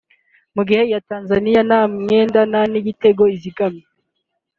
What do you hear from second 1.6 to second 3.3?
nta mwenda nta n’igitego